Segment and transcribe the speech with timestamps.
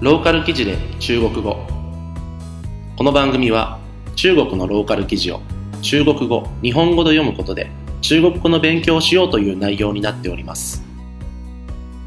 [0.00, 1.58] ローカル記事で中国語。
[2.96, 3.78] この番組は
[4.16, 5.42] 中国のローカル記事を
[5.82, 10.82] 中国語日本語で読むことで中国語の勉強をしようという内容になっております。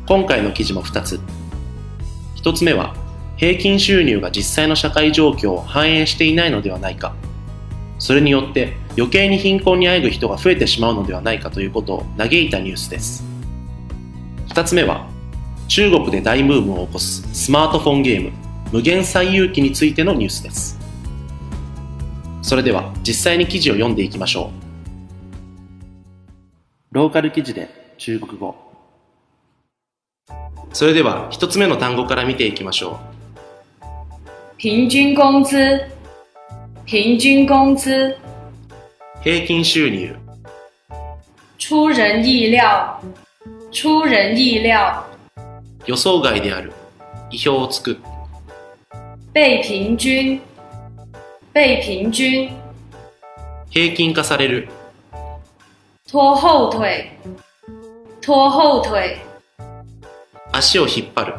[0.08, 1.20] 今回の記事も2つ。
[2.38, 2.96] 1つ目は
[3.38, 7.14] 平均収入が実際の社会状況を反映していないのではないか。
[8.00, 13.24] それによって余計に貧困にあえぐ人が増えてしまうのではないかということを嘆いたニュースです。
[14.48, 15.13] 2つ目は
[15.68, 18.32] 中国で大ブームを起こすスマートフォンゲーム
[18.72, 20.80] 無限最遊記についてのニュースです。
[22.42, 24.52] それでは実際に記事を読んでいきましょ
[26.92, 26.96] う。
[26.96, 28.56] ローカル記事で中国語。
[30.74, 33.14] それでは一つ目の単語から見ていきましょう。
[34.58, 35.56] 平均工資。
[36.86, 38.16] 平均工資。
[39.24, 40.16] 平均収入。
[41.58, 42.60] 出人意料。
[43.72, 45.13] 出人意料
[45.86, 46.72] 予想外である。
[47.30, 47.98] 意表をつく。
[49.34, 50.42] 被平均。
[51.54, 52.52] 被平均。
[53.70, 54.70] 平均化される。
[56.08, 57.12] 拖後腿。
[58.22, 59.18] 拖後腿。
[60.52, 61.34] 足を引っ張る。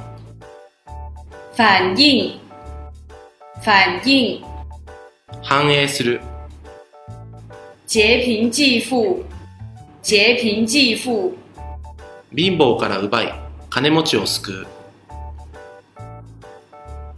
[1.57, 2.41] 反映
[3.63, 4.43] 反映
[5.43, 6.21] 反映する。
[7.87, 9.25] 劫貧濟富
[10.03, 11.33] 劫貧濟富
[12.35, 13.44] 貧乏から奪い
[13.75, 14.67] 金持ちを救う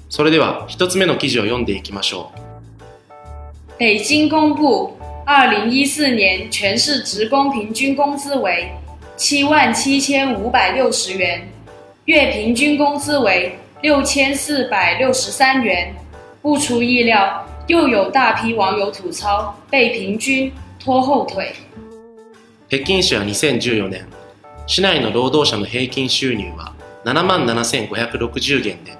[0.08, 2.40] それでは一つ目の記事を読んでいきましょう
[3.76, 4.94] 北京公布
[5.26, 8.72] 二零一四年全市职工平均工资为
[9.18, 11.46] 七万七千五百六十元，
[12.06, 15.94] 月平均工资为六千四百六十三元。
[16.40, 20.50] 不出意料，又有大批网友吐槽被平均
[20.82, 21.52] 拖后腿。
[22.70, 24.06] 北京市は2014年、
[24.68, 28.98] 市内の労働者の平均収入は7万7560元で、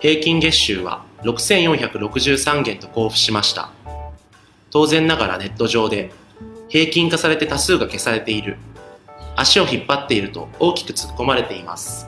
[0.00, 3.70] 平均月収は6463元と交付しました。
[4.70, 6.10] 当然ながらネット上で
[6.68, 8.58] 平均化されて多数が消されている。
[9.34, 12.06] 足を引っ張っていると大きく突っ込まれています。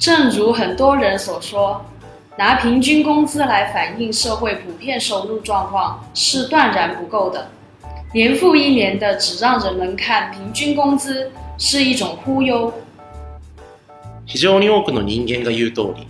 [0.00, 1.84] 正如很多人所说
[2.36, 7.48] 拿平均工资来反映社会普遍收入状况是断然不够的。
[8.13, 12.71] 年复一年的只让人们看平均工资是一种忽悠
[14.25, 16.07] 非常に多くの人間が言う通り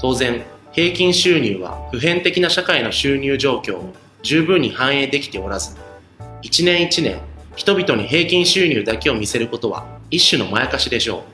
[0.00, 0.40] 当然
[0.72, 5.76] 平均収入は普遍的な社会の収入状況を十分に反映できておらず、
[6.40, 7.18] 一年一年
[7.54, 11.24] 人々に平均収入だけを見せることは一種のまやかしでしょ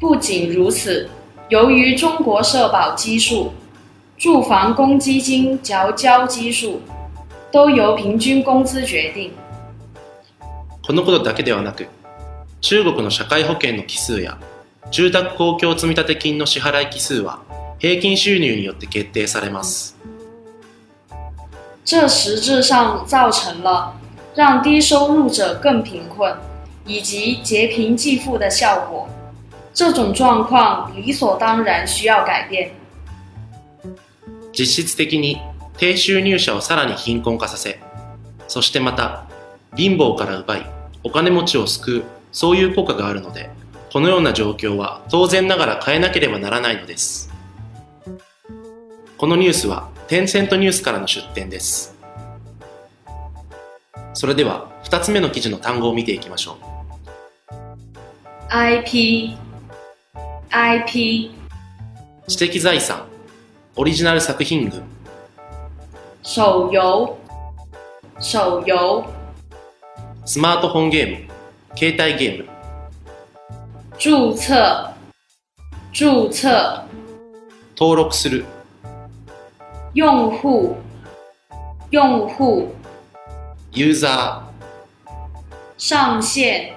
[0.00, 1.08] 不仅如此，
[1.48, 3.50] 由于中国社保基数、
[4.18, 6.80] 住房公积金缴交基数
[7.51, 9.31] 都由平均工資決定。
[10.85, 11.87] このことだけではなく、
[12.61, 14.37] 中国の社会保険の基数や
[14.91, 17.39] 住宅公共積立金の支払い基数は
[17.79, 19.95] 平均収入によって決定されます。
[21.85, 23.93] 这实质上造成了
[24.35, 26.35] 让低收入者更贫困，
[26.85, 29.07] 以及劫贫济富的效果。
[29.73, 32.71] 这种状况理所当然需要改变。
[34.51, 35.39] 実質的に
[35.79, 37.79] 低収入者をさらに貧困化させ、
[38.49, 39.29] そしてまた
[39.77, 40.65] 貧乏から奪い
[41.05, 42.03] お金持ちを救う
[42.33, 43.49] そういう効果があるので、
[43.93, 47.31] このような状況は当然ながら変えなければならないのです。
[49.17, 51.95] このニュースはテンセントニュースからの出展です。
[54.13, 58.53] それでは2つ目の記事の単語を見ていきましょう。
[58.53, 59.37] IP
[60.51, 61.31] IP
[62.27, 63.05] 知的財産
[63.77, 64.83] オリジナル作品群
[66.22, 67.16] 手遊
[68.20, 69.04] 手遊
[70.24, 71.28] スマートフォンゲーム
[71.76, 72.48] 携帯ゲーム
[73.98, 74.90] 注册
[75.92, 76.48] 注册
[77.76, 78.44] 登録する
[79.94, 80.76] 用户，
[81.90, 82.74] 用户，
[83.72, 84.40] user，
[85.78, 86.72] 上线，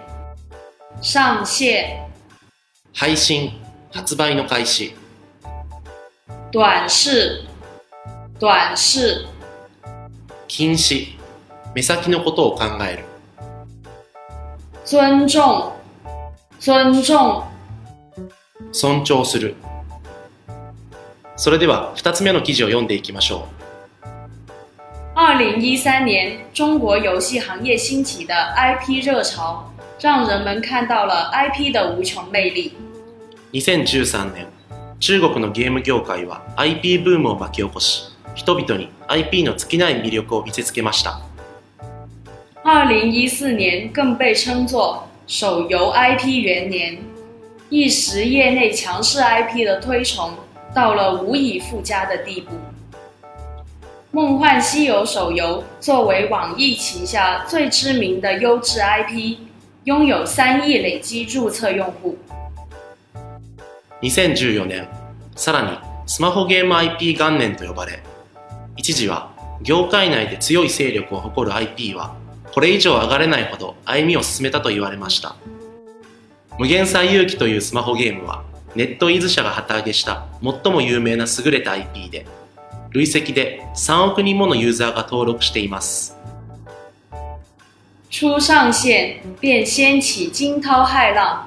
[1.01, 2.07] 上线，
[2.93, 3.53] 配信、
[3.91, 4.93] 発売の開始，
[6.51, 7.47] 短視，
[8.39, 9.25] 短視，
[10.54, 11.16] 禁止、
[11.74, 13.04] 目先のことを考える，
[14.84, 15.72] 尊重，
[16.60, 17.44] 尊重，
[18.70, 19.54] 尊重する。
[21.36, 23.48] それでは2つ目の記事を読んでいきましょ
[24.04, 24.08] う。
[25.16, 29.64] 二零一三年，中国游戏行业兴起的 IP 热潮，
[29.98, 32.74] 让人们看到了 IP 的无穷魅力。
[33.52, 34.46] 2013年、
[35.00, 41.20] 中国のゲーム業界は IP ブームを巻き起こし、人々に IP の尽きない魅力を見せつけました。
[42.64, 47.12] 二零一四年更被称作手游 IP 元年。
[47.72, 50.34] 一时业内强势 IP 的推崇
[50.74, 52.50] 到了无以复加的地步。
[54.10, 59.38] 《梦幻西游》手游作为网易旗下最知名的优质 IP，
[59.84, 62.18] 拥有三亿累积注册用户。
[64.02, 64.86] 2014年、
[65.34, 68.00] さらにスマホゲーム IP 元年と呼ばれ、
[68.76, 69.30] 一時は
[69.62, 72.14] 業界内で強い勢力を誇る IP は、
[72.52, 75.36] これ以上上がれないほど歩みを進めたと言われました。
[76.58, 78.42] 無限最遊記というスマホゲームは、
[78.74, 82.26] ネットイズ社が旗揚げした最も有名な優れた IP で、
[82.90, 86.16] 累積で3億人ものユーザーが登録しています。
[88.10, 91.46] 初上线便掀起惊涛骇浪，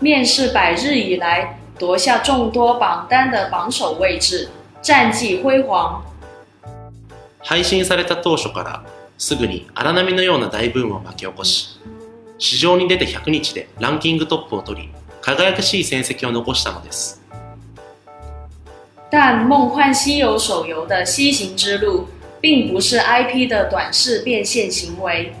[0.00, 4.48] 面世百日以来夺下众多榜单的榜首位置，
[4.80, 6.02] 战绩辉煌。
[7.48, 8.84] 配信された当初から
[9.16, 11.80] すぐに荒波のような大ブームを巻き起こし、
[12.36, 14.90] 市場に出て100日でランキングトップを取り、
[15.22, 17.22] 輝かしい戦績を残したのです。
[19.10, 22.08] 但《梦幻西游》手游的西行之路，
[22.38, 25.32] 并不是 IP 的短视变现行为。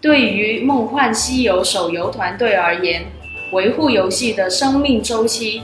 [0.00, 3.04] 对于《梦幻西游》手游团队而言，
[3.52, 5.60] 维护游戏的生命周期，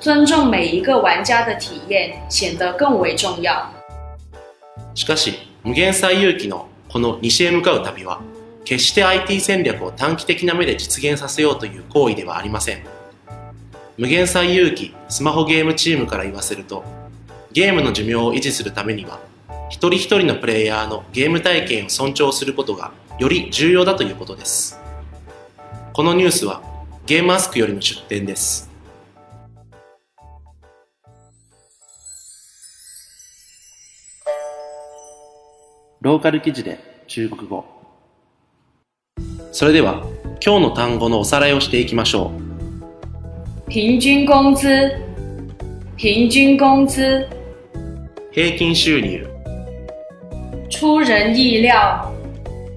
[0.00, 3.77] 尊重每一个玩家的体验，显得更为重要。
[4.98, 8.20] しかし、無限最遊記のこの西へ向かう旅は、
[8.64, 12.98] 決して IT 戦略を短期的な目で実現させようという行為ではありません。
[13.96, 16.82] 無限最有機スマホゲームチームから言わせると
[17.52, 19.20] ゲームの寿命を維持するためには
[19.70, 24.78] 一人一人のプレイヤーのゲーム体験を尊重することがより重要だということです
[25.92, 26.62] このニュースは
[27.06, 28.67] ゲームアスクよりの出展です
[36.00, 36.78] ローカル記事で
[37.08, 37.64] 中国語。
[39.50, 40.04] それでは
[40.40, 42.30] 今日の単語のおさらいをしていきましょ
[43.66, 43.70] う。
[43.70, 44.92] 平均工资，
[45.96, 47.26] 平均工资，
[48.30, 49.26] 平均収入，
[50.70, 51.72] 出人意料，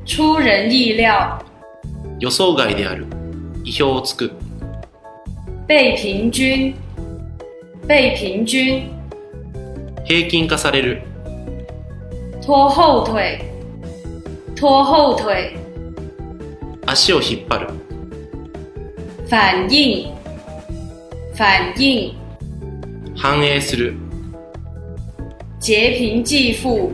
[0.04, 1.38] 出人意料，
[2.20, 3.06] 予想外である，
[3.64, 4.32] 意表をつく，
[5.68, 6.76] 被平均，
[7.88, 8.90] 被平均，
[10.06, 11.04] 平均化される，
[12.42, 13.40] 拖后腿，
[14.56, 15.56] 拖后腿，
[16.88, 17.68] 足を引っ張る，
[19.30, 20.12] 反应。
[21.34, 22.14] 反应，
[23.16, 23.94] 反映する。
[25.60, 26.92] 劫贫济富，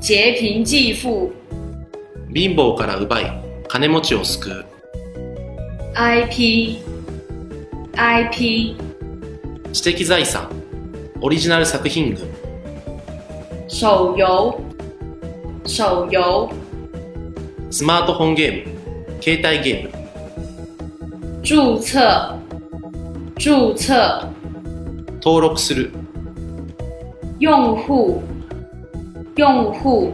[0.00, 1.30] 劫贫济富。
[2.32, 3.32] 貧乏から奪い、
[3.68, 4.64] 金持ちを救う。
[5.94, 6.78] IP、
[7.94, 8.76] IP。
[9.72, 10.48] 知的財産、
[11.20, 12.26] オリジナル作品群。
[13.67, 13.85] 手
[14.17, 14.53] 遊、
[15.63, 16.49] 手遊。
[17.69, 21.43] スマートフォンゲーム、携帯ゲーム。
[21.43, 22.41] 注册。
[23.41, 23.91] 注册、
[25.19, 25.91] 登録する、
[27.39, 28.21] 用户、
[29.35, 30.13] 用户、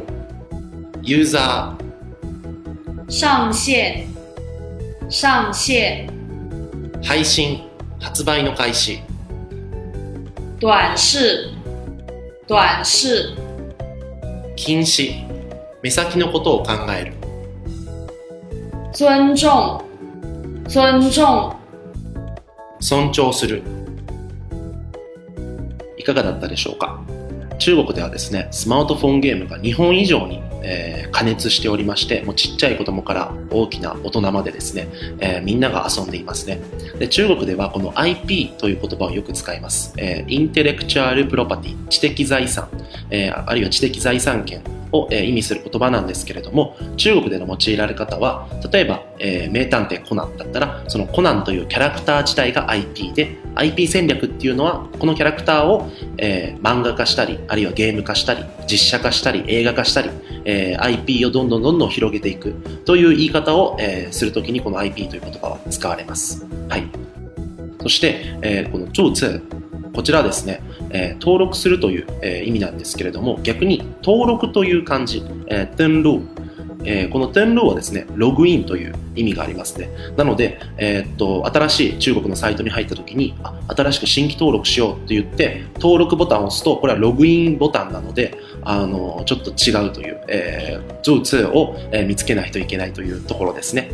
[1.02, 4.08] ユーザー、上線、
[5.10, 6.10] 上線、
[7.04, 7.64] 配信、
[8.00, 9.02] 発売の開始、
[10.62, 11.18] 短視、
[12.48, 13.36] 短視、
[14.65, 15.27] 禁止、
[15.83, 17.15] 目先のことを考える、
[18.93, 19.83] 尊重、
[20.69, 21.53] 尊重、
[22.79, 23.65] 尊重する。
[25.99, 27.01] いかがだったでしょうか？
[27.59, 34.89] 中国ではですねスマートフォンゲームが日本以上に、えー、加熱しておりましてもうちっちゃい子供から大きな大人までですね、
[35.21, 36.61] えー、みんなが遊んでいますね。
[36.99, 42.69] で中国ではこの IP という言葉をよく使います、えー、 intellectual property 知的財産、
[43.11, 44.63] えあるいは知的財産権。
[44.93, 60.11] を、え意味する言葉なんですけれども、中国での用いられ方は、例えば、え、名探偵コナンだったら、そのコナンというキャラクター自体が IP で、IP 戦略っていうのは、このキャラクターを、え、漫画化したり、あるいはゲーム化したり、実写化したり、映画化したり、
[60.45, 66.47] え、IP をどんどんどんどん広げていくという言い方を、え、するときにこの IP という言葉は使われます。
[66.69, 66.85] はい。
[67.83, 69.43] そして、えー、この注册、
[69.95, 76.43] こちらですね、えー、登録するという、えー、意味なんですけれども、逆に登録という漢字、えー、登録、
[76.85, 79.91] えー、この登録はですね、ログインという意味がありますね。
[80.17, 93.91] なので、えー、っと、新しい中国のサイトに入った時に、あ、新しく新規登録しようと言って、登録ボタンを押すと、これはログインボタンなので、あの、ちょっと違うという、えー、注册を、えー、見つけないといけないというところですね。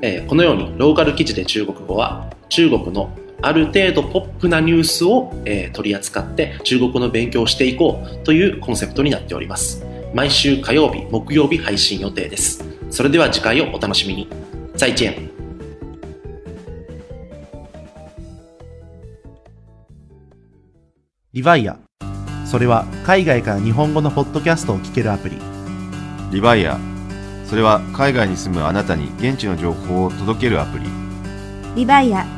[0.00, 9.84] えー、このように、ローカル記事で中国語は、中国のある程度ポップなニュースを、えー、取り扱って中国語の勉強をしていこうというコンセプトになっております。
[10.12, 12.64] 毎週火曜日、木曜日配信予定です。
[12.90, 14.28] それでは次回をお楽しみに。
[14.76, 15.30] 再见。
[21.32, 21.78] リバイア。
[22.44, 25.36] それは海外から日本語のポッドキャストを聞けるアプリ。
[26.32, 26.78] リバイア。
[27.44, 30.86] それは海外に住むあなたに現地の情報を届けるアプリ。
[31.76, 32.37] リバイア。